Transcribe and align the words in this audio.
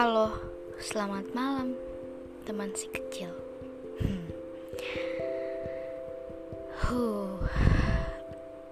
Halo, 0.00 0.32
selamat 0.80 1.36
malam, 1.36 1.76
teman 2.48 2.72
si 2.72 2.88
kecil. 2.88 3.36
Hmm. 4.00 4.24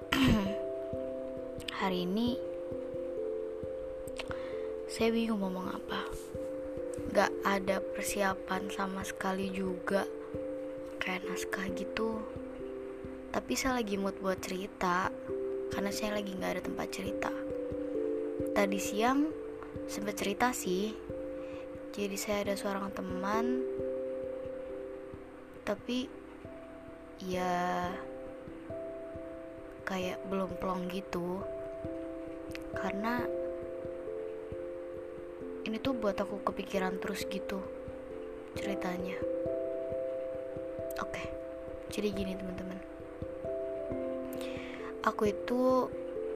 Hari 1.84 2.08
ini 2.08 2.32
saya 4.88 5.12
bingung 5.12 5.44
ngomong 5.44 5.68
apa. 5.68 6.08
Gak 7.12 7.28
ada 7.44 7.84
persiapan 7.84 8.72
sama 8.72 9.04
sekali 9.04 9.52
juga, 9.52 10.08
kayak 10.96 11.28
naskah 11.28 11.68
gitu. 11.76 12.24
Tapi 13.36 13.52
saya 13.52 13.84
lagi 13.84 14.00
mood 14.00 14.16
buat 14.24 14.40
cerita, 14.40 15.12
karena 15.76 15.92
saya 15.92 16.16
lagi 16.24 16.32
gak 16.40 16.56
ada 16.56 16.64
tempat 16.64 16.88
cerita. 16.88 17.28
Tadi 18.56 18.80
siang 18.80 19.28
sempat 19.88 20.16
cerita 20.16 20.56
sih 20.56 21.17
jadi 21.92 22.16
saya 22.16 22.38
ada 22.48 22.54
seorang 22.56 22.88
teman. 22.92 23.62
Tapi 25.64 26.08
ya 27.24 27.88
kayak 29.84 30.20
belum 30.28 30.56
plong 30.60 30.88
gitu. 30.92 31.44
Karena 32.76 33.24
ini 35.68 35.76
tuh 35.80 35.92
buat 35.92 36.16
aku 36.16 36.40
kepikiran 36.44 36.96
terus 37.00 37.28
gitu 37.28 37.60
ceritanya. 38.56 39.20
Oke 41.04 41.38
jadi 41.88 42.12
gini 42.12 42.32
teman-teman. 42.36 42.78
Aku 45.08 45.28
itu 45.28 45.88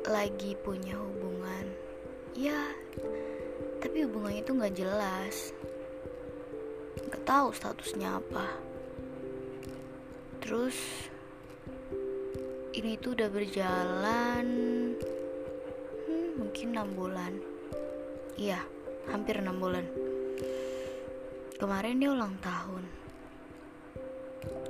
lagi 0.09 0.57
punya 0.57 0.96
hubungan. 0.96 1.66
Ya 2.32 2.73
tapi 3.83 4.07
hubungannya 4.07 4.47
itu 4.47 4.55
nggak 4.55 4.77
jelas. 4.79 5.51
Nggak 7.11 7.25
tahu 7.27 7.51
statusnya 7.51 8.23
apa. 8.23 8.47
Terus 10.38 10.79
ini 12.79 12.95
tuh 13.03 13.19
udah 13.19 13.29
berjalan 13.29 14.47
hmm, 16.07 16.30
mungkin 16.38 16.66
enam 16.79 16.95
bulan. 16.95 17.35
Iya 18.38 18.63
hampir 19.10 19.43
enam 19.43 19.59
bulan. 19.59 19.83
Kemarin 21.59 21.99
dia 21.99 22.15
ulang 22.15 22.38
tahun. 22.38 22.87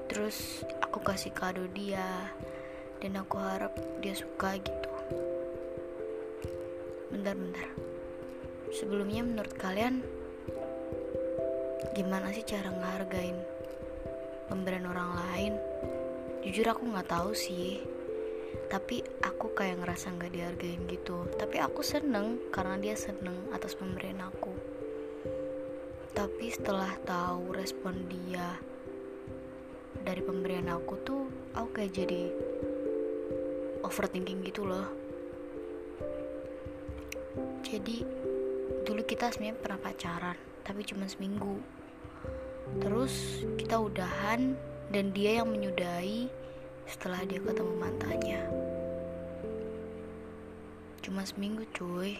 Terus 0.09 0.65
aku 0.81 1.05
kasih 1.05 1.37
kado 1.37 1.69
dia 1.77 2.33
dan 3.05 3.21
aku 3.21 3.37
harap 3.37 3.77
dia 4.01 4.17
suka 4.17 4.57
gitu. 4.57 4.89
Bentar-bentar 7.13 7.92
Sebelumnya 8.73 9.20
menurut 9.20 9.53
kalian 9.61 10.01
gimana 11.92 12.33
sih 12.33 12.41
cara 12.41 12.73
ngehargain 12.73 13.37
pemberian 14.48 14.89
orang 14.89 15.12
lain? 15.12 15.55
Jujur 16.41 16.73
aku 16.73 16.89
nggak 16.89 17.12
tahu 17.12 17.37
sih. 17.37 17.84
Tapi 18.73 19.05
aku 19.20 19.53
kayak 19.53 19.84
ngerasa 19.84 20.17
nggak 20.17 20.33
dihargain 20.33 20.89
gitu. 20.89 21.28
Tapi 21.37 21.61
aku 21.61 21.84
seneng 21.84 22.48
karena 22.48 22.81
dia 22.81 22.97
seneng 22.97 23.53
atas 23.53 23.77
pemberian 23.77 24.25
aku. 24.25 24.56
Tapi 26.17 26.48
setelah 26.48 26.97
tahu 27.05 27.53
respon 27.53 28.09
dia 28.09 28.56
dari 30.00 30.25
pemberian 30.25 30.73
aku 30.73 30.97
tuh, 31.05 31.28
aku 31.53 31.77
kayak 31.77 31.93
jadi 31.93 32.33
overthinking 33.84 34.41
gitu 34.48 34.65
loh. 34.65 34.89
Jadi 37.65 38.22
dulu 38.83 39.06
kita 39.06 39.30
sebenarnya 39.30 39.62
pernah 39.62 39.80
pacaran 39.80 40.38
tapi 40.66 40.83
cuma 40.86 41.06
seminggu. 41.06 41.58
Terus 42.78 43.44
kita 43.59 43.78
udahan 43.78 44.54
dan 44.91 45.10
dia 45.15 45.43
yang 45.43 45.50
menyudahi 45.50 46.31
setelah 46.87 47.22
dia 47.26 47.38
ketemu 47.42 47.72
mantannya. 47.78 48.42
Cuma 51.03 51.26
seminggu 51.26 51.66
cuy. 51.75 52.19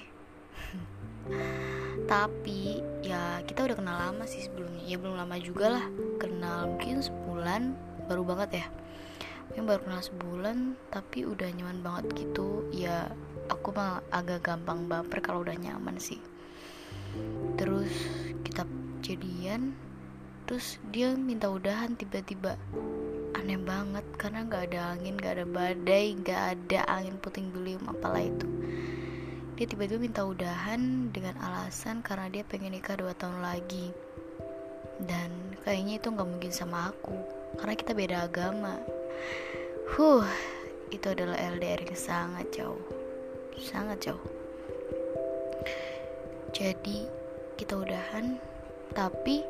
Tapi 2.13 2.83
ya 3.01 3.41
kita 3.47 3.63
udah 3.71 3.77
kenal 3.79 3.97
lama 4.11 4.25
sih 4.27 4.43
sebelumnya. 4.43 4.83
Ya 4.83 4.97
belum 4.99 5.17
lama 5.17 5.37
juga 5.39 5.79
lah. 5.79 5.87
Kenal 6.19 6.75
mungkin 6.75 6.99
sebulan 6.99 7.63
baru 8.11 8.23
banget 8.27 8.51
ya. 8.63 8.67
Mungkin 9.51 9.65
baru 9.71 9.81
kenal 9.87 10.03
sebulan 10.03 10.57
tapi 10.91 11.29
udah 11.29 11.49
nyaman 11.55 11.79
banget 11.81 12.27
gitu. 12.27 12.67
Ya 12.75 13.07
aku 13.49 13.71
mah 13.71 14.03
agak 14.11 14.45
gampang 14.51 14.91
baper 14.91 15.23
kalau 15.23 15.47
udah 15.47 15.55
nyaman 15.55 15.97
sih 16.01 16.19
terus 20.47 20.79
dia 20.95 21.13
minta 21.19 21.51
udahan 21.51 21.99
tiba-tiba. 21.99 22.55
Aneh 23.35 23.59
banget 23.59 24.07
karena 24.21 24.47
nggak 24.47 24.71
ada 24.71 24.81
angin 24.95 25.19
nggak 25.19 25.35
ada 25.41 25.47
badai 25.49 26.07
nggak 26.21 26.43
ada 26.55 26.81
angin 26.87 27.17
puting 27.19 27.51
beliung 27.51 27.83
apalah 27.91 28.23
itu. 28.23 28.47
Dia 29.59 29.67
tiba-tiba 29.69 29.99
minta 29.99 30.23
udahan 30.23 31.13
dengan 31.13 31.37
alasan 31.43 32.01
karena 32.01 32.31
dia 32.31 32.47
pengen 32.47 32.73
nikah 32.73 32.97
dua 32.97 33.13
tahun 33.19 33.43
lagi. 33.43 33.91
Dan 35.03 35.59
kayaknya 35.67 35.99
itu 35.99 36.09
nggak 36.09 36.29
mungkin 36.29 36.53
sama 36.55 36.95
aku 36.95 37.17
karena 37.59 37.75
kita 37.75 37.93
beda 37.93 38.17
agama. 38.31 38.79
Huh 39.99 40.25
itu 40.93 41.09
adalah 41.09 41.41
LDR 41.41 41.81
yang 41.89 41.97
sangat 41.97 42.47
jauh. 42.53 42.85
Sangat 43.57 44.05
jauh. 44.05 44.29
Jadi 46.53 47.09
kita 47.57 47.81
udahan 47.81 48.37
tapi 48.93 49.41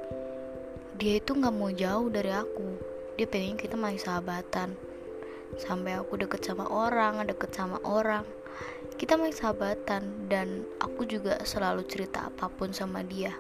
dia 0.97 1.19
itu 1.19 1.35
nggak 1.35 1.55
mau 1.55 1.71
jauh 1.75 2.07
dari 2.09 2.31
aku. 2.31 2.79
Dia 3.19 3.27
pengen 3.27 3.59
kita 3.59 3.75
masih 3.75 4.03
sahabatan. 4.03 4.79
Sampai 5.59 5.99
aku 5.99 6.17
deket 6.17 6.47
sama 6.47 6.71
orang 6.71 7.27
deket 7.27 7.51
sama 7.53 7.83
orang. 7.85 8.25
Kita 8.97 9.19
masih 9.19 9.43
sahabatan 9.43 10.31
dan 10.31 10.63
aku 10.79 11.05
juga 11.05 11.43
selalu 11.43 11.83
cerita 11.91 12.31
apa 12.31 12.47
pun 12.47 12.71
sama 12.71 13.03
dia. 13.03 13.35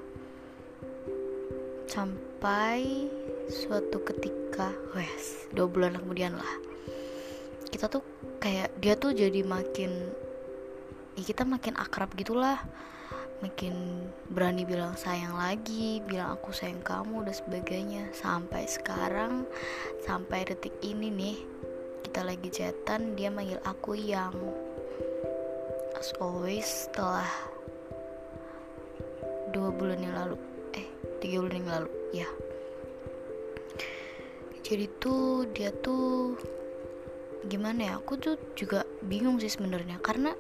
Sampai 1.87 3.07
suatu 3.47 4.03
ketika 4.03 4.75
wes 4.99 5.47
dua 5.55 5.71
bulan 5.71 5.95
kemudian 5.97 6.35
lah. 6.35 6.55
Kita 7.71 7.87
tuh 7.89 8.03
kayak 8.43 8.75
dia 8.83 8.99
tuh 8.99 9.15
jadi 9.15 9.47
makin 9.47 10.11
ya 11.15 11.23
kita 11.23 11.45
makin 11.45 11.77
akrab 11.77 12.11
gitulah 12.17 12.59
makin 13.43 14.07
berani 14.31 14.63
bilang 14.63 14.95
sayang 14.95 15.35
lagi 15.35 15.99
bilang 16.07 16.39
aku 16.39 16.55
sayang 16.55 16.79
kamu 16.87 17.27
dan 17.27 17.35
sebagainya. 17.35 18.03
Sampai 18.15 18.71
sekarang 18.71 19.45
sampai 20.07 20.47
detik 20.47 20.79
ini 20.87 21.11
nih 21.11 21.37
kita 22.07 22.23
lagi 22.23 22.49
chatan 22.55 23.19
dia 23.19 23.35
manggil 23.35 23.59
aku 23.67 23.99
yang 23.99 24.31
as 25.99 26.15
always 26.23 26.87
setelah 26.87 27.27
dua 29.51 29.75
bulan 29.75 29.99
yang 29.99 30.15
lalu. 30.15 30.39
Eh 30.79 30.87
tiga 31.19 31.43
bulan 31.43 31.59
yang 31.67 31.71
lalu 31.83 31.91
ya. 32.15 32.29
Jadi 34.63 34.87
tuh 35.03 35.51
dia 35.51 35.75
tuh 35.83 36.39
gimana 37.51 37.91
ya? 37.91 37.93
Aku 37.99 38.15
tuh 38.23 38.39
juga 38.55 38.87
bingung 39.03 39.43
sih 39.43 39.51
sebenarnya. 39.51 39.99
Karena 39.99 40.31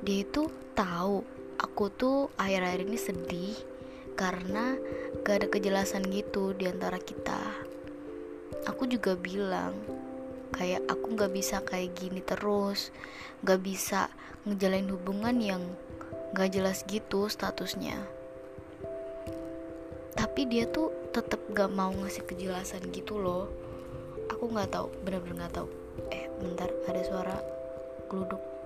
dia 0.00 0.24
itu 0.24 0.48
tahu 0.72 1.20
aku 1.58 1.90
tuh 1.90 2.30
akhir-akhir 2.38 2.86
ini 2.86 2.98
sedih 2.98 3.56
karena 4.14 4.78
gak 5.26 5.42
ada 5.42 5.48
kejelasan 5.50 6.06
gitu 6.10 6.54
di 6.54 6.70
antara 6.70 6.98
kita. 7.02 7.38
Aku 8.66 8.86
juga 8.86 9.18
bilang 9.18 9.74
kayak 10.54 10.86
aku 10.86 11.18
gak 11.18 11.34
bisa 11.34 11.62
kayak 11.62 11.94
gini 11.98 12.22
terus, 12.22 12.94
gak 13.42 13.62
bisa 13.62 14.10
ngejalain 14.46 14.90
hubungan 14.90 15.36
yang 15.38 15.62
gak 16.34 16.54
jelas 16.54 16.86
gitu 16.86 17.26
statusnya. 17.26 17.98
Tapi 20.14 20.50
dia 20.50 20.66
tuh 20.66 20.90
tetap 21.10 21.42
gak 21.50 21.70
mau 21.70 21.90
ngasih 21.90 22.26
kejelasan 22.26 22.90
gitu 22.94 23.18
loh. 23.18 23.50
Aku 24.28 24.50
nggak 24.54 24.70
tahu, 24.70 24.92
bener-bener 25.02 25.46
nggak 25.46 25.54
tahu. 25.56 25.68
Eh, 26.14 26.30
bentar 26.38 26.68
ada 26.86 27.02
suara 27.02 27.36
geluduk 28.06 28.57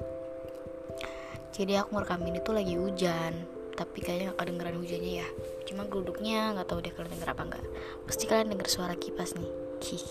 jadi 1.52 1.84
aku 1.84 2.00
ngerekam 2.00 2.24
ini 2.24 2.38
tuh 2.40 2.56
lagi 2.56 2.74
hujan. 2.80 3.32
Tapi 3.72 4.04
kayaknya 4.04 4.36
gak 4.36 4.44
kedengeran 4.44 4.76
hujannya 4.80 5.12
ya. 5.24 5.28
Cuma 5.64 5.88
geluduknya 5.88 6.52
nggak 6.56 6.68
tahu 6.68 6.84
deh 6.84 6.92
kalian 6.92 7.12
denger 7.16 7.32
apa 7.32 7.42
nggak. 7.48 7.64
Pasti 8.04 8.24
kalian 8.28 8.52
denger 8.52 8.68
suara 8.68 8.94
kipas 8.96 9.36
nih. 9.36 9.52
Hih, 9.82 10.08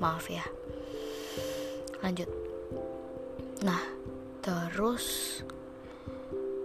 maaf 0.00 0.28
ya. 0.28 0.44
Lanjut. 2.04 2.28
Nah 3.64 3.80
terus 4.40 5.40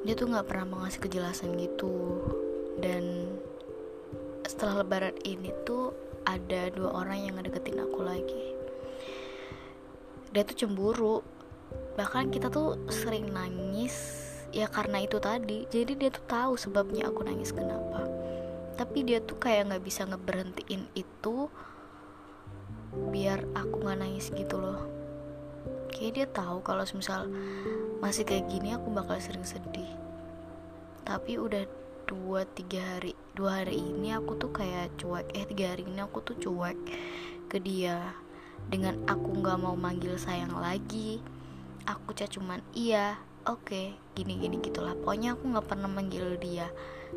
dia 0.08 0.16
tuh 0.16 0.32
nggak 0.32 0.48
pernah 0.48 0.68
mengasih 0.76 1.00
kejelasan 1.04 1.56
gitu. 1.60 2.24
Dan 2.80 3.36
setelah 4.44 4.84
lebaran 4.84 5.16
ini 5.24 5.52
tuh 5.64 5.92
ada 6.28 6.68
dua 6.72 7.04
orang 7.04 7.20
yang 7.32 7.34
ngedeketin 7.40 7.80
aku 7.80 8.00
lagi. 8.04 8.46
Dia 10.36 10.44
tuh 10.44 10.68
cemburu 10.68 11.24
bahkan 11.96 12.28
kita 12.28 12.52
tuh 12.52 12.76
sering 12.92 13.32
nangis 13.32 13.96
ya 14.52 14.68
karena 14.72 15.04
itu 15.04 15.20
tadi. 15.20 15.68
Jadi 15.68 15.96
dia 16.00 16.10
tuh 16.12 16.24
tahu 16.28 16.54
sebabnya 16.56 17.12
aku 17.12 17.24
nangis 17.28 17.56
kenapa. 17.56 18.08
Tapi 18.76 19.08
dia 19.08 19.24
tuh 19.24 19.40
kayak 19.40 19.72
nggak 19.72 19.84
bisa 19.84 20.04
ngeberhentiin 20.04 20.92
itu 20.96 21.52
biar 23.12 23.44
aku 23.56 23.84
nggak 23.84 24.00
nangis 24.00 24.32
gitu 24.32 24.60
loh. 24.60 24.84
Kayak 25.92 26.12
dia 26.16 26.28
tahu 26.28 26.60
kalau 26.64 26.84
misal 26.92 27.32
masih 28.04 28.28
kayak 28.28 28.52
gini 28.52 28.76
aku 28.76 28.92
bakal 28.92 29.16
sering 29.20 29.48
sedih. 29.48 29.88
Tapi 31.08 31.40
udah 31.40 31.64
dua 32.06 32.46
tiga 32.46 32.84
hari 32.84 33.16
dua 33.34 33.64
hari 33.64 33.80
ini 33.80 34.12
aku 34.12 34.36
tuh 34.36 34.52
kayak 34.52 34.92
cuek. 35.00 35.32
Eh 35.32 35.48
tiga 35.48 35.72
hari 35.76 35.88
ini 35.88 36.04
aku 36.04 36.20
tuh 36.20 36.36
cuek 36.36 36.76
ke 37.48 37.60
dia. 37.64 38.16
Dengan 38.66 39.00
aku 39.08 39.40
nggak 39.40 39.60
mau 39.62 39.78
manggil 39.78 40.20
sayang 40.20 40.52
lagi 40.58 41.22
aku 41.86 42.18
cuma 42.18 42.30
cuman 42.30 42.60
iya 42.74 43.18
oke 43.46 43.70
okay, 43.70 43.86
gini 44.18 44.42
gini 44.42 44.58
gitulah. 44.62 44.98
Pokoknya 44.98 45.38
aku 45.38 45.54
nggak 45.54 45.68
pernah 45.70 45.90
manggil 45.90 46.38
dia. 46.42 46.68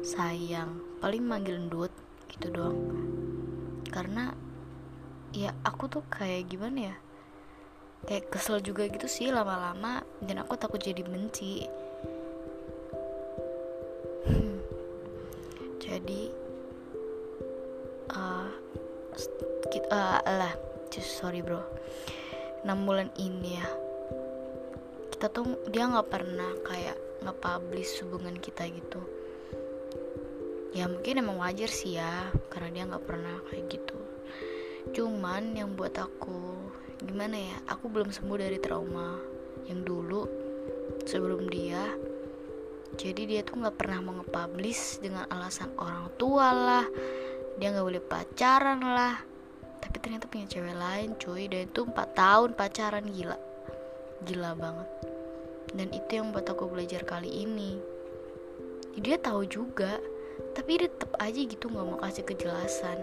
Sayang 0.05 1.01
paling 1.01 1.25
manggil 1.25 1.57
ndut 1.57 1.93
gitu 2.29 2.53
doang. 2.53 2.77
Karena 3.89 4.33
ya 5.33 5.53
aku 5.65 5.89
tuh 5.89 6.05
kayak 6.09 6.49
gimana 6.49 6.93
ya 6.93 6.97
kayak 8.07 8.31
kesel 8.31 8.63
juga 8.63 8.87
gitu 8.87 9.11
sih 9.11 9.29
lama-lama 9.35 10.07
dan 10.23 10.45
aku 10.45 10.55
takut 10.55 10.79
jadi 10.79 11.03
benci. 11.03 11.67
Hmm. 14.29 14.61
jadi 15.81 16.29
uh, 18.13 18.49
uh, 19.89 20.21
lah 20.25 20.53
sorry 21.01 21.41
bro. 21.41 21.65
6 22.67 22.87
bulan 22.87 23.09
ini 23.17 23.57
ya 23.57 23.88
kita 25.19 25.35
tuh 25.35 25.59
dia 25.75 25.83
nggak 25.83 26.15
pernah 26.15 26.47
kayak 26.63 26.95
nge-publish 27.27 28.07
hubungan 28.07 28.39
kita 28.39 28.71
gitu. 28.71 29.03
Ya 30.71 30.87
mungkin 30.87 31.19
emang 31.19 31.43
wajar 31.43 31.67
sih 31.67 31.99
ya 31.99 32.31
karena 32.55 32.71
dia 32.71 32.87
nggak 32.87 33.03
pernah 33.03 33.43
kayak 33.51 33.67
gitu. 33.67 33.99
Cuman 34.95 35.59
yang 35.59 35.75
buat 35.75 35.99
aku 35.99 36.71
gimana 37.03 37.35
ya 37.35 37.59
aku 37.67 37.91
belum 37.91 38.15
sembuh 38.15 38.39
dari 38.39 38.63
trauma 38.63 39.19
yang 39.67 39.83
dulu 39.83 40.23
sebelum 41.03 41.51
dia. 41.51 41.83
Jadi 42.95 43.27
dia 43.27 43.43
tuh 43.43 43.59
nggak 43.59 43.75
pernah 43.75 43.99
mau 43.99 44.23
nge-publish 44.23 45.03
dengan 45.03 45.27
alasan 45.35 45.75
orang 45.83 46.15
tua 46.15 46.55
lah 46.55 46.87
dia 47.59 47.75
nggak 47.75 47.87
boleh 47.91 48.03
pacaran 48.07 48.87
lah. 48.87 49.19
Tapi 49.83 49.99
ternyata 49.99 50.31
punya 50.31 50.47
cewek 50.47 50.79
lain 50.79 51.19
cuy 51.19 51.51
dan 51.51 51.67
itu 51.67 51.83
4 51.83 51.91
tahun 52.15 52.55
pacaran 52.55 53.03
gila. 53.11 53.39
Gila 54.23 54.55
banget 54.55 55.08
dan 55.75 55.89
itu 55.93 56.21
yang 56.21 56.33
buat 56.33 56.49
aku 56.49 56.69
belajar 56.71 57.05
kali 57.05 57.45
ini. 57.45 57.77
Dia 58.99 59.21
tahu 59.21 59.45
juga 59.47 60.01
tapi 60.55 60.79
dia 60.79 60.91
tetap 60.91 61.19
aja 61.19 61.39
gitu 61.39 61.71
nggak 61.71 61.87
mau 61.87 61.99
kasih 61.99 62.25
kejelasan. 62.25 62.99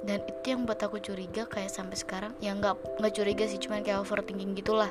Dan 0.00 0.24
itu 0.24 0.44
yang 0.56 0.64
buat 0.64 0.80
aku 0.80 1.00
curiga 1.02 1.44
kayak 1.44 1.72
sampai 1.72 1.96
sekarang. 1.98 2.32
Ya 2.40 2.56
nggak 2.56 3.00
nggak 3.00 3.14
curiga 3.16 3.44
sih 3.48 3.60
cuman 3.60 3.84
kayak 3.84 4.04
overthinking 4.04 4.56
gitulah. 4.56 4.88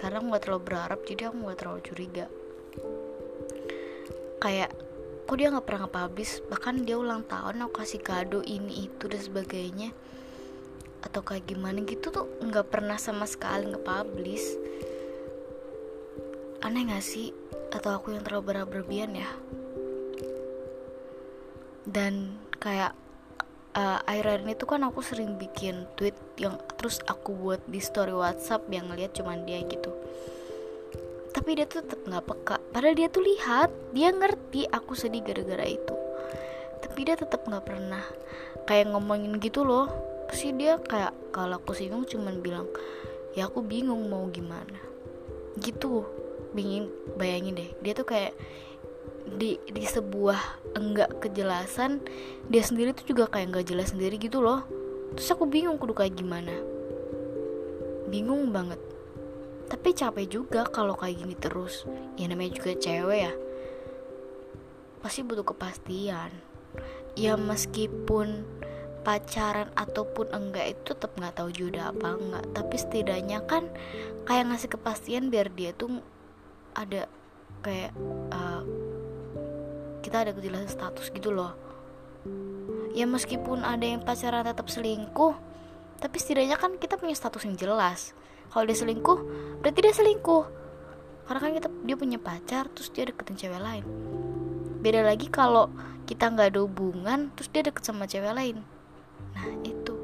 Karena 0.00 0.20
aku 0.20 0.26
nggak 0.28 0.42
terlalu 0.44 0.62
berharap 0.66 1.00
jadi 1.06 1.32
aku 1.32 1.36
nggak 1.40 1.58
terlalu 1.60 1.80
curiga. 1.84 2.26
Kayak 4.42 4.70
kok 5.24 5.36
dia 5.40 5.48
nggak 5.48 5.64
pernah 5.64 5.80
nge-publish? 5.88 6.32
Bahkan 6.52 6.74
dia 6.84 6.96
ulang 7.00 7.24
tahun 7.24 7.64
aku 7.64 7.80
kasih 7.80 8.00
kado 8.04 8.44
ini 8.44 8.88
itu 8.92 9.08
dan 9.08 9.20
sebagainya. 9.24 9.88
Atau 11.00 11.24
kayak 11.24 11.48
gimana 11.48 11.80
gitu 11.84 12.12
tuh 12.12 12.28
nggak 12.44 12.68
pernah 12.68 13.00
sama 13.00 13.24
sekali 13.24 13.72
nge-publish 13.72 14.46
aneh 16.64 16.88
gak 16.88 17.04
sih? 17.04 17.30
Atau 17.68 17.92
aku 17.92 18.16
yang 18.16 18.24
terlalu 18.24 18.56
berlebihan 18.64 19.12
ya? 19.12 19.28
Dan 21.84 22.40
kayak 22.56 22.96
uh, 23.76 24.00
akhir-akhir 24.08 24.40
ini 24.48 24.54
tuh 24.56 24.68
kan 24.72 24.80
aku 24.88 25.04
sering 25.04 25.36
bikin 25.36 25.84
tweet 26.00 26.16
yang 26.40 26.56
terus 26.80 27.04
aku 27.04 27.36
buat 27.36 27.60
di 27.68 27.84
story 27.84 28.16
WhatsApp 28.16 28.64
yang 28.72 28.88
ngeliat 28.88 29.12
cuman 29.12 29.44
dia 29.44 29.60
gitu. 29.68 29.92
Tapi 31.36 31.60
dia 31.60 31.68
tuh 31.68 31.84
tetap 31.84 32.00
nggak 32.08 32.24
peka. 32.24 32.56
Padahal 32.72 32.96
dia 32.96 33.08
tuh 33.12 33.20
lihat 33.20 33.68
dia 33.92 34.08
ngerti 34.08 34.64
aku 34.72 34.96
sedih 34.96 35.20
gara-gara 35.20 35.68
itu. 35.68 35.94
Tapi 36.80 37.00
dia 37.04 37.20
tetap 37.20 37.44
nggak 37.44 37.64
pernah 37.68 38.04
kayak 38.64 38.88
ngomongin 38.96 39.36
gitu 39.36 39.68
loh. 39.68 39.92
Sih 40.32 40.56
dia 40.56 40.80
kayak 40.80 41.12
kalau 41.36 41.60
aku 41.60 41.76
singgung 41.76 42.08
cuman 42.08 42.40
bilang 42.40 42.64
ya 43.36 43.52
aku 43.52 43.60
bingung 43.60 44.08
mau 44.08 44.24
gimana. 44.32 44.80
Gitu 45.60 46.24
bingin 46.54 46.88
bayangin 47.18 47.58
deh 47.58 47.70
dia 47.82 47.92
tuh 47.92 48.06
kayak 48.06 48.32
di 49.24 49.56
di 49.72 49.84
sebuah 49.84 50.72
enggak 50.76 51.18
kejelasan 51.24 52.04
dia 52.52 52.60
sendiri 52.60 52.92
tuh 52.92 53.08
juga 53.08 53.24
kayak 53.32 53.50
enggak 53.50 53.66
jelas 53.72 53.90
sendiri 53.96 54.20
gitu 54.20 54.44
loh. 54.44 54.68
Terus 55.16 55.32
aku 55.32 55.48
bingung 55.48 55.80
kudu 55.80 55.96
kayak 55.96 56.18
gimana. 56.18 56.52
Bingung 58.12 58.52
banget. 58.52 58.76
Tapi 59.64 59.96
capek 59.96 60.28
juga 60.28 60.68
kalau 60.68 60.92
kayak 60.92 61.24
gini 61.24 61.34
terus. 61.38 61.88
Ya 62.20 62.28
namanya 62.28 62.60
juga 62.60 62.76
cewek 62.76 63.20
ya. 63.30 63.32
Pasti 65.00 65.24
butuh 65.24 65.46
kepastian. 65.46 66.30
Ya 67.16 67.38
meskipun 67.40 68.44
pacaran 69.06 69.68
ataupun 69.76 70.32
enggak 70.32 70.76
itu 70.76 70.92
tetap 70.92 71.16
nggak 71.16 71.40
tahu 71.40 71.48
juga 71.48 71.94
apa 71.94 72.18
enggak. 72.20 72.44
Tapi 72.52 72.76
setidaknya 72.76 73.40
kan 73.48 73.72
kayak 74.28 74.52
ngasih 74.52 74.68
kepastian 74.68 75.32
biar 75.32 75.48
dia 75.48 75.72
tuh 75.72 76.04
ada 76.74 77.06
kayak 77.64 77.94
uh, 78.34 78.62
kita 80.04 80.28
ada 80.28 80.30
kejelasan 80.36 80.68
status 80.68 81.08
gitu 81.08 81.32
loh. 81.32 81.56
Ya 82.94 83.08
meskipun 83.08 83.64
ada 83.64 83.82
yang 83.82 84.04
pacaran 84.04 84.46
tetap 84.46 84.68
selingkuh 84.70 85.34
tapi 85.98 86.20
setidaknya 86.20 86.60
kan 86.60 86.76
kita 86.76 87.00
punya 87.00 87.16
status 87.16 87.48
yang 87.48 87.56
jelas. 87.56 88.12
Kalau 88.52 88.68
dia 88.68 88.76
selingkuh 88.76 89.18
berarti 89.64 89.80
dia 89.80 89.94
selingkuh. 89.96 90.44
Karena 91.24 91.40
kan 91.40 91.52
kita 91.56 91.68
dia 91.88 91.96
punya 91.96 92.18
pacar 92.20 92.68
terus 92.68 92.92
dia 92.92 93.08
deketin 93.08 93.40
cewek 93.40 93.62
lain. 93.62 93.84
Beda 94.84 95.00
lagi 95.00 95.32
kalau 95.32 95.72
kita 96.04 96.28
nggak 96.28 96.52
ada 96.52 96.60
hubungan 96.60 97.32
terus 97.32 97.48
dia 97.48 97.64
deket 97.64 97.80
sama 97.80 98.04
cewek 98.04 98.36
lain. 98.36 98.60
Nah 99.32 99.48
itu. 99.64 99.96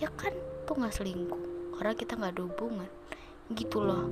Ya 0.00 0.08
kan 0.16 0.32
tuh 0.64 0.80
nggak 0.80 0.96
selingkuh? 0.96 1.42
Karena 1.76 1.92
kita 1.92 2.16
nggak 2.16 2.32
ada 2.32 2.42
hubungan. 2.48 2.88
Gitu 3.52 3.84
loh 3.84 4.08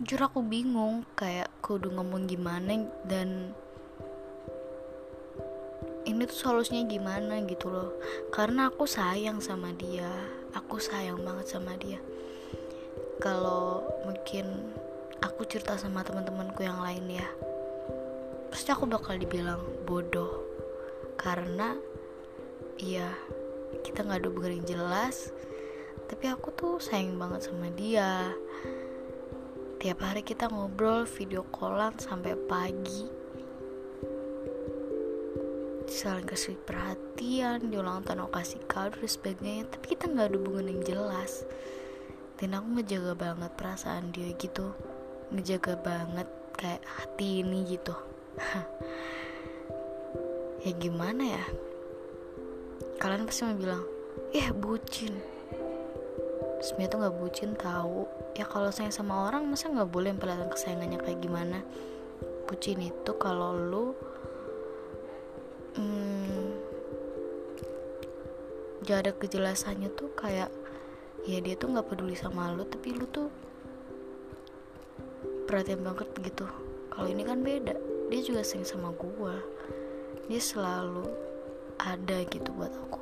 jujur 0.00 0.24
aku 0.24 0.40
bingung 0.40 1.04
kayak 1.12 1.52
kudu 1.60 1.92
ngomong 1.92 2.24
gimana 2.24 2.88
dan 3.04 3.52
ini 6.08 6.24
tuh 6.26 6.38
solusinya 6.48 6.88
gimana 6.88 7.44
gitu 7.44 7.68
loh. 7.68 7.92
Karena 8.32 8.72
aku 8.72 8.88
sayang 8.88 9.44
sama 9.44 9.70
dia 9.76 10.08
aku 10.56 10.80
sayang 10.80 11.20
banget 11.20 11.46
sama 11.52 11.76
dia. 11.76 12.00
Kalau 13.20 13.84
mungkin 14.08 14.72
aku 15.20 15.44
cerita 15.44 15.76
sama 15.76 16.00
teman-temanku 16.00 16.64
yang 16.64 16.80
lain 16.80 17.20
ya 17.20 17.28
pasti 18.48 18.72
aku 18.72 18.88
bakal 18.88 19.20
dibilang 19.20 19.60
bodoh. 19.84 20.40
Karena 21.20 21.76
ya 22.80 23.12
kita 23.84 24.08
nggak 24.08 24.24
ada 24.24 24.28
hubungan 24.32 24.56
yang 24.56 24.66
jelas 24.66 25.30
tapi 26.12 26.28
aku 26.28 26.52
tuh 26.52 26.76
sayang 26.76 27.16
banget 27.16 27.48
sama 27.48 27.72
dia 27.72 28.36
tiap 29.82 29.98
hari 29.98 30.22
kita 30.22 30.46
ngobrol 30.46 31.02
video 31.10 31.42
callan 31.50 31.90
sampai 31.98 32.38
pagi. 32.46 33.02
Saling 35.90 36.22
kasih 36.22 36.54
perhatian 36.54 37.66
di 37.66 37.82
ulang 37.82 38.06
tahun 38.06 38.30
kasih 38.30 38.62
kado 38.70 39.02
dan 39.02 39.10
sebagainya 39.10 39.66
tapi 39.74 39.98
kita 39.98 40.06
nggak 40.06 40.30
ada 40.30 40.38
hubungan 40.38 40.70
yang 40.70 40.82
jelas. 40.86 41.42
Dan 42.38 42.54
aku 42.54 42.78
ngejaga 42.78 43.18
banget 43.18 43.50
perasaan 43.58 44.14
dia 44.14 44.30
gitu. 44.38 44.70
Ngejaga 45.34 45.74
banget 45.82 46.30
kayak 46.54 46.86
hati 46.86 47.42
ini 47.42 47.66
gitu. 47.66 47.98
Ya 50.62 50.70
gimana 50.78 51.26
ya? 51.26 51.44
Kalian 53.02 53.26
pasti 53.26 53.42
mau 53.42 53.58
bilang 53.58 53.82
eh 54.30 54.46
bucin 54.54 55.31
sebenarnya 56.62 56.90
tuh 56.94 56.98
nggak 57.02 57.16
bucin 57.18 57.50
tahu. 57.58 58.06
Ya 58.38 58.46
kalau 58.46 58.70
sayang 58.70 58.94
sama 58.94 59.28
orang 59.28 59.50
masa 59.50 59.68
nggak 59.68 59.90
boleh 59.90 60.14
memperlihatkan 60.14 60.54
kesayangannya 60.54 60.98
kayak 61.02 61.18
gimana? 61.18 61.58
Bucin 62.46 62.78
itu 62.78 63.12
kalau 63.18 63.50
lu 63.52 63.86
hmm, 65.74 66.46
gak 68.86 68.98
ada 69.06 69.12
kejelasannya 69.14 69.90
tuh 69.98 70.14
kayak 70.14 70.50
ya 71.26 71.38
dia 71.38 71.54
tuh 71.54 71.70
nggak 71.70 71.86
peduli 71.86 72.18
sama 72.18 72.50
lu 72.50 72.66
tapi 72.66 72.94
lu 72.94 73.06
tuh 73.10 73.28
perhatian 75.50 75.82
banget 75.82 76.08
gitu. 76.22 76.46
Kalau 76.94 77.08
ini 77.10 77.26
kan 77.26 77.42
beda. 77.42 77.74
Dia 78.08 78.20
juga 78.22 78.46
sayang 78.46 78.68
sama 78.68 78.94
gua. 78.94 79.34
Dia 80.30 80.38
selalu 80.38 81.10
ada 81.82 82.22
gitu 82.30 82.48
buat 82.54 82.70
aku. 82.70 83.00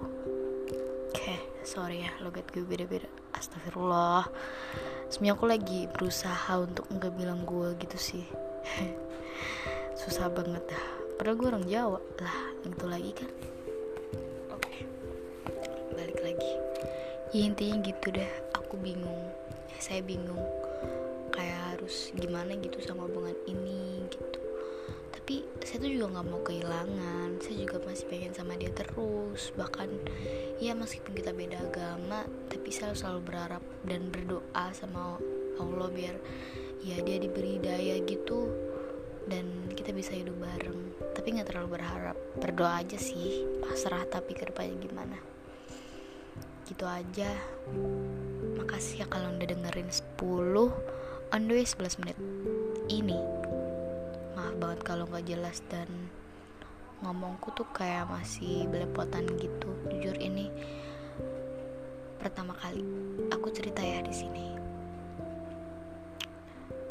Oke 1.11 1.51
sorry 1.67 2.07
ya 2.07 2.13
logat 2.25 2.49
gue 2.55 2.65
beda-beda 2.65 3.10
astagfirullah. 3.41 4.29
Sebenarnya 5.09 5.35
aku 5.35 5.47
lagi 5.49 5.81
berusaha 5.89 6.53
untuk 6.61 6.85
nggak 6.93 7.13
bilang 7.17 7.43
gue 7.49 7.73
gitu 7.81 7.97
sih. 7.97 8.25
Susah 10.01 10.29
banget 10.29 10.63
dah. 10.69 10.87
Padahal 11.17 11.37
gue 11.37 11.49
orang 11.49 11.67
Jawa 11.67 12.01
lah 12.21 12.37
itu 12.63 12.87
lagi 12.87 13.13
kan. 13.17 13.31
Oke 14.53 14.85
balik 15.97 16.21
lagi. 16.21 16.53
Ya 17.33 17.41
intinya 17.49 17.81
gitu 17.83 18.07
deh. 18.13 18.31
Aku 18.61 18.77
bingung. 18.79 19.33
Saya 19.81 20.05
bingung. 20.05 20.41
Kayak 21.33 21.75
harus 21.75 22.13
gimana 22.13 22.53
gitu 22.61 22.79
sama 22.85 23.09
hubungan 23.09 23.37
ini 23.49 24.05
gitu 24.13 24.30
saya 25.71 25.87
tuh 25.87 25.93
juga 25.95 26.19
nggak 26.19 26.27
mau 26.35 26.43
kehilangan. 26.43 27.39
Saya 27.39 27.63
juga 27.63 27.79
masih 27.87 28.11
pengen 28.11 28.35
sama 28.35 28.59
dia 28.59 28.75
terus. 28.75 29.55
Bahkan 29.55 29.87
ya 30.59 30.75
meskipun 30.75 31.15
kita 31.15 31.31
beda 31.31 31.63
agama 31.63 32.27
tapi 32.51 32.75
saya 32.75 32.91
selalu 32.91 33.31
berharap 33.31 33.63
dan 33.87 34.11
berdoa 34.11 34.75
sama 34.75 35.23
Allah 35.63 35.89
biar 35.95 36.19
ya 36.83 36.99
dia 37.07 37.23
diberi 37.23 37.63
daya 37.63 38.03
gitu 38.03 38.51
dan 39.31 39.47
kita 39.71 39.95
bisa 39.95 40.11
hidup 40.11 40.35
bareng. 40.43 40.91
Tapi 41.15 41.39
nggak 41.39 41.55
terlalu 41.55 41.79
berharap. 41.79 42.19
Berdoa 42.43 42.83
aja 42.83 42.99
sih. 42.99 43.47
Pasrah 43.63 44.03
tapi 44.11 44.35
ke 44.35 44.51
depannya 44.51 44.75
gimana? 44.75 45.23
Gitu 46.67 46.83
aja. 46.83 47.31
Makasih 48.59 49.03
ya 49.03 49.07
kalau 49.07 49.39
udah 49.39 49.47
dengerin 49.47 49.87
10 49.87 50.19
on 51.31 51.43
the 51.47 51.55
way 51.55 51.63
11 51.63 52.03
menit. 52.03 52.19
Ini 52.91 53.40
banget 54.61 54.85
kalau 54.85 55.09
nggak 55.09 55.25
jelas 55.25 55.65
dan 55.73 55.89
ngomongku 57.01 57.49
tuh 57.57 57.65
kayak 57.73 58.05
masih 58.13 58.69
belepotan 58.69 59.25
gitu. 59.41 59.73
Jujur 59.89 60.13
ini 60.21 60.53
pertama 62.21 62.53
kali 62.53 62.85
aku 63.33 63.49
cerita 63.49 63.81
ya 63.81 64.05
di 64.05 64.13
sini. 64.13 64.47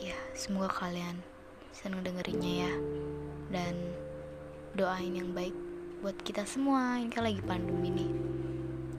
Ya 0.02 0.18
semoga 0.34 0.74
kalian 0.74 1.22
seneng 1.70 2.02
dengerinnya 2.02 2.66
ya. 2.66 2.74
Dan 3.54 3.76
doain 4.74 5.14
yang 5.14 5.30
baik 5.38 5.54
buat 6.02 6.18
kita 6.26 6.50
semua. 6.50 6.98
Ini 6.98 7.14
kan 7.14 7.30
lagi 7.30 7.42
pandemi 7.46 7.94
nih. 7.94 8.12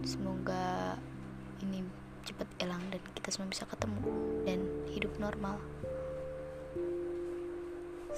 Semoga 0.07 0.95
ini 1.67 1.83
cepet 2.23 2.47
hilang 2.62 2.87
dan 2.95 3.03
kita 3.19 3.35
semua 3.35 3.50
bisa 3.50 3.67
ketemu 3.67 4.07
dan 4.47 4.62
hidup 4.95 5.11
normal 5.19 5.59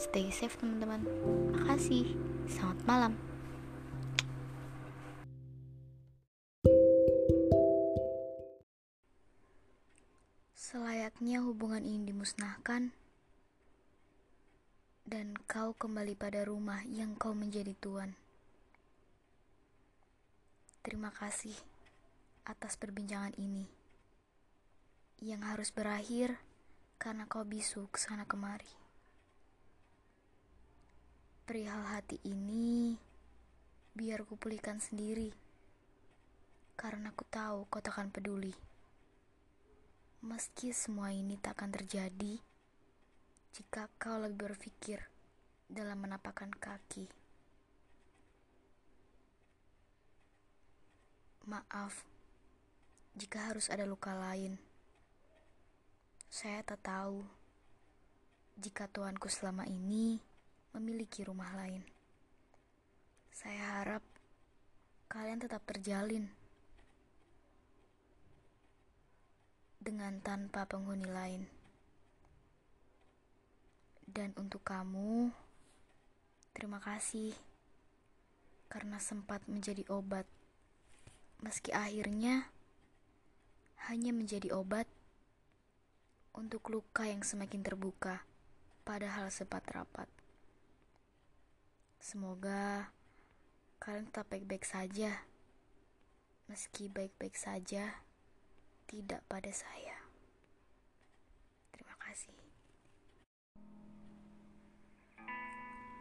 Stay 0.03 0.35
safe 0.35 0.59
teman-teman. 0.59 1.07
Makasih. 1.55 2.19
Selamat 2.51 2.83
malam. 2.91 3.13
Selayaknya 10.59 11.39
hubungan 11.47 11.87
ini 11.87 12.11
dimusnahkan 12.11 12.91
dan 15.07 15.39
kau 15.47 15.71
kembali 15.79 16.19
pada 16.19 16.43
rumah 16.51 16.83
yang 16.91 17.15
kau 17.15 17.31
menjadi 17.31 17.71
tuan. 17.79 18.19
Terima 20.83 21.15
kasih 21.15 21.55
atas 22.43 22.75
perbincangan 22.75 23.39
ini 23.39 23.71
yang 25.23 25.47
harus 25.47 25.71
berakhir 25.71 26.43
karena 26.99 27.31
kau 27.31 27.47
bisu 27.47 27.87
ke 27.87 28.03
sana 28.03 28.27
kemari. 28.27 28.82
Perihal 31.43 31.83
hati 31.91 32.23
ini, 32.23 32.95
biar 33.99 34.23
ku 34.23 34.39
pulihkan 34.39 34.79
sendiri. 34.79 35.35
Karena 36.79 37.11
ku 37.11 37.27
tahu 37.27 37.67
kau 37.67 37.83
takkan 37.83 38.15
peduli. 38.15 38.55
Meski 40.23 40.71
semua 40.71 41.11
ini 41.11 41.35
takkan 41.43 41.75
terjadi, 41.75 42.39
jika 43.59 43.91
kau 43.99 44.23
lebih 44.23 44.55
berpikir 44.55 45.03
dalam 45.67 45.99
menapakkan 45.99 46.55
kaki. 46.55 47.11
Maaf, 51.51 52.07
jika 53.19 53.51
harus 53.51 53.67
ada 53.67 53.83
luka 53.83 54.15
lain. 54.15 54.63
Saya 56.31 56.63
tak 56.63 56.87
tahu 56.87 57.27
jika 58.63 58.87
tuanku 58.87 59.27
selama 59.27 59.67
ini 59.67 60.23
memiliki 60.73 61.25
rumah 61.29 61.53
lain. 61.53 61.85
Saya 63.33 63.81
harap 63.81 64.05
kalian 65.13 65.41
tetap 65.41 65.61
terjalin 65.69 66.33
dengan 69.83 70.17
tanpa 70.25 70.65
penghuni 70.65 71.05
lain. 71.05 71.43
Dan 74.07 74.33
untuk 74.41 74.63
kamu, 74.63 75.33
terima 76.55 76.79
kasih 76.79 77.35
karena 78.73 78.97
sempat 78.97 79.45
menjadi 79.51 79.85
obat, 79.93 80.25
meski 81.45 81.75
akhirnya 81.77 82.49
hanya 83.91 84.15
menjadi 84.15 84.55
obat 84.55 84.89
untuk 86.33 86.73
luka 86.73 87.05
yang 87.05 87.21
semakin 87.21 87.61
terbuka, 87.61 88.25
padahal 88.87 89.29
sempat 89.29 89.67
rapat. 89.69 90.22
Semoga 92.03 92.91
kalian 93.79 94.11
tetap 94.11 94.27
baik-baik 94.27 94.67
saja. 94.67 95.23
Meski 96.51 96.91
baik-baik 96.91 97.39
saja, 97.39 98.03
tidak 98.91 99.23
pada 99.31 99.55
saya. 99.55 100.03
Terima 101.71 101.95
kasih. 102.03 102.35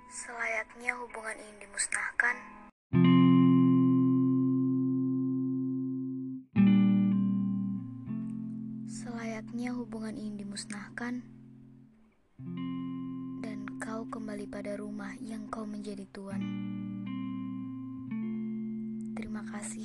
Selayaknya 0.10 0.98
hubungan 0.98 1.38
ini 1.38 1.70
dimusnahkan, 1.70 2.36
Selayaknya 8.90 9.70
hubungan 9.78 10.18
ini 10.18 10.42
dimusnahkan, 10.42 11.22
kau 13.92 14.08
kembali 14.08 14.48
pada 14.48 14.80
rumah 14.80 15.12
yang 15.20 15.52
kau 15.52 15.68
menjadi 15.68 16.08
tuan. 16.16 16.40
Terima 19.20 19.44
kasih 19.44 19.84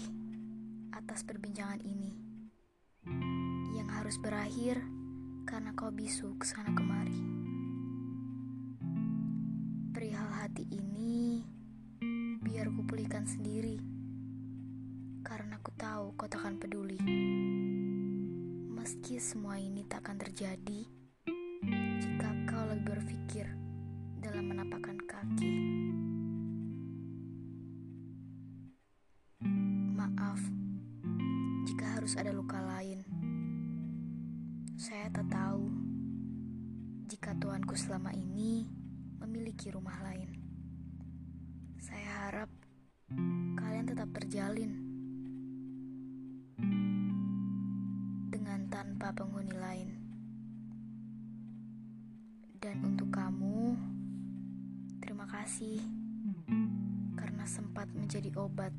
atas 0.94 1.26
perbincangan 1.26 1.82
ini 1.82 2.14
yang 3.74 3.90
harus 3.90 4.14
berakhir 4.22 4.78
karena 5.42 5.74
kau 5.74 5.90
bisu 5.90 6.38
ke 6.38 6.46
sana 6.46 6.70
kemari. 6.70 7.18
Perihal 9.90 10.30
hati 10.38 10.70
ini 10.70 11.42
biar 12.46 12.70
ku 12.78 12.86
pulihkan 12.86 13.26
sendiri 13.26 13.82
karena 15.26 15.58
ku 15.66 15.74
tahu 15.74 16.14
kau 16.14 16.30
takkan 16.30 16.62
peduli. 16.62 17.02
Meski 18.70 19.18
semua 19.18 19.58
ini 19.58 19.82
takkan 19.82 20.14
terjadi 20.14 20.86
jika 21.98 22.30
kau 22.46 22.70
lebih 22.70 23.02
berpikir 23.02 23.65
dalam 24.36 24.52
menapakkan 24.52 25.00
kaki. 25.08 25.56
Maaf 29.96 30.36
jika 31.64 31.96
harus 31.96 32.20
ada 32.20 32.36
luka 32.36 32.60
lain. 32.60 33.00
Saya 34.76 35.08
tak 35.08 35.32
tahu 35.32 35.72
jika 37.08 37.32
tuanku 37.40 37.80
selama 37.80 38.12
ini 38.12 38.68
memiliki 39.24 39.72
rumah 39.72 40.04
lain. 40.04 40.28
Saya 41.80 42.28
harap 42.28 42.52
kalian 43.56 43.88
tetap 43.88 44.12
terjalin 44.20 44.85
obat, 58.36 58.72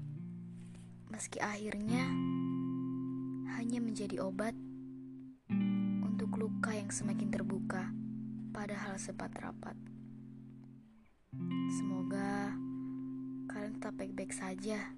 meski 1.10 1.42
akhirnya 1.42 2.06
hanya 3.58 3.82
menjadi 3.82 4.22
obat 4.22 4.54
untuk 6.06 6.38
luka 6.38 6.78
yang 6.78 6.94
semakin 6.94 7.34
terbuka, 7.34 7.90
padahal 8.54 9.02
sempat 9.02 9.34
rapat. 9.42 9.74
Semoga 11.74 12.54
kalian 13.50 13.82
tetap 13.82 13.94
baik-baik 13.98 14.34
saja, 14.34 14.94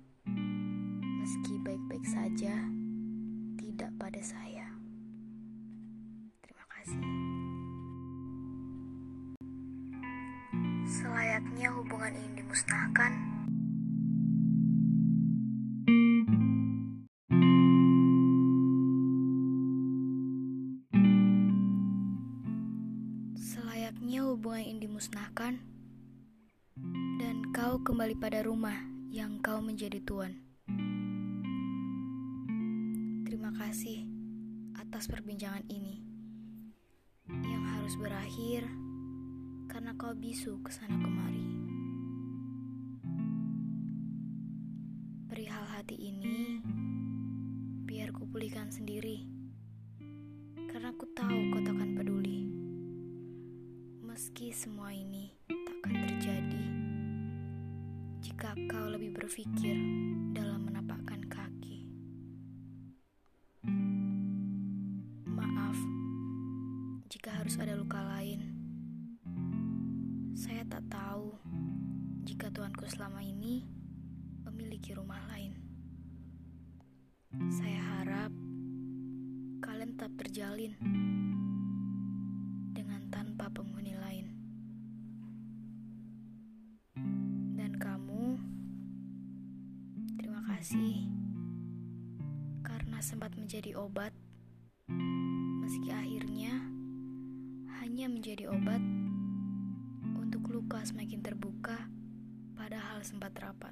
meski 1.19 1.55
baik-baik 1.63 2.03
saja 2.03 2.55
tidak 3.55 3.91
pada 3.95 4.21
saya. 4.23 4.67
Terima 6.43 6.65
kasih. 6.67 7.03
Selayaknya 10.89 11.69
hubungan 11.77 12.13
ini 12.17 12.41
dimusnahkan, 12.41 13.28
dimusnahkan, 24.99 25.63
dan 27.23 27.35
kau 27.55 27.79
kembali 27.87 28.19
pada 28.19 28.43
rumah 28.43 28.75
yang 29.07 29.39
kau 29.39 29.63
menjadi 29.63 30.03
tuan. 30.03 30.35
Terima 33.23 33.55
kasih 33.55 34.03
atas 34.75 35.07
perbincangan 35.07 35.63
ini 35.71 36.03
yang 37.31 37.63
harus 37.79 37.95
berakhir 37.95 38.67
karena 39.71 39.95
kau 39.95 40.11
bisu 40.11 40.59
ke 40.67 40.71
sana 40.75 40.99
kemari. 40.99 41.47
Meski 54.09 54.49
semua 54.49 54.89
ini 54.89 55.29
takkan 55.45 55.93
terjadi 55.93 56.65
jika 58.25 58.57
kau 58.65 58.89
lebih 58.89 59.13
berpikir 59.13 59.77
dalam 60.33 60.48
kasih 90.59 91.07
karena 92.67 92.99
sempat 92.99 93.31
menjadi 93.39 93.79
obat, 93.79 94.11
meski 95.63 95.87
akhirnya 95.87 96.51
hanya 97.79 98.11
menjadi 98.11 98.51
obat 98.51 98.83
untuk 100.19 100.43
luka 100.51 100.83
semakin 100.83 101.23
terbuka, 101.23 101.79
padahal 102.59 102.99
sempat 103.07 103.31
rapat. 103.39 103.71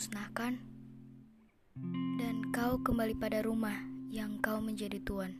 Dimusnahkan, 0.00 0.56
dan 2.16 2.48
kau 2.56 2.80
kembali 2.80 3.20
pada 3.20 3.44
rumah 3.44 3.76
yang 4.08 4.40
kau 4.40 4.56
menjadi 4.56 4.96
tuan. 5.04 5.36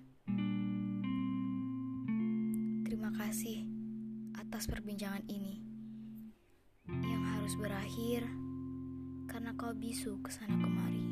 Terima 2.85 3.09
kasih 3.17 3.65
atas 4.37 4.69
perbincangan 4.69 5.25
ini 5.33 5.65
yang 6.93 7.25
harus 7.25 7.57
berakhir 7.57 8.29
karena 9.33 9.57
kau 9.57 9.73
bisu 9.73 10.21
ke 10.21 10.29
sana 10.29 10.53
kemari. 10.53 11.09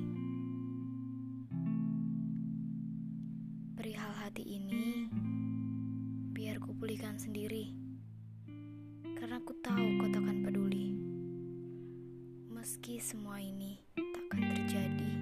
Perihal 3.80 4.12
hati 4.28 4.44
ini, 4.44 5.08
biar 6.36 6.60
kupulihkan 6.60 7.16
sendiri 7.16 7.72
karena 9.16 9.40
ku 9.40 9.56
tahu. 9.64 9.97
Meski 12.68 13.00
semua 13.00 13.40
ini 13.40 13.80
takkan 13.96 14.44
terjadi 14.44 15.12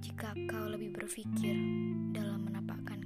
jika 0.00 0.32
kau 0.48 0.64
lebih 0.72 0.96
berpikir 0.96 1.52
dalam 2.16 2.48
menapakkan 2.48 2.99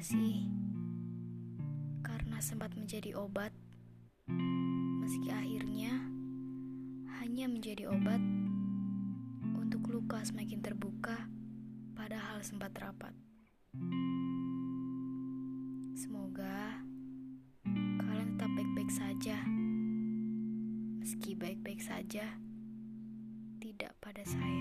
kasih 0.00 0.48
karena 2.00 2.40
sempat 2.40 2.72
menjadi 2.72 3.12
obat, 3.20 3.52
meski 5.04 5.28
akhirnya 5.28 5.92
hanya 7.20 7.44
menjadi 7.44 7.84
obat 7.92 8.16
untuk 9.60 9.84
luka 9.92 10.24
semakin 10.24 10.64
terbuka, 10.64 11.28
padahal 11.92 12.40
sempat 12.40 12.72
rapat. 12.80 13.12
Semoga 15.92 16.80
kalian 18.00 18.40
tetap 18.40 18.56
baik-baik 18.56 18.88
saja. 18.88 19.36
Meski 21.04 21.36
baik-baik 21.36 21.84
saja, 21.84 22.24
tidak 23.60 23.92
pada 24.00 24.24
saya. 24.24 24.59